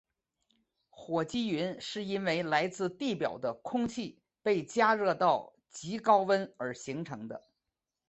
[0.89, 7.29] 火积云是因为来自地表的空气被加热到极高温而形成。